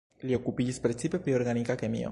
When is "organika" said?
1.41-1.79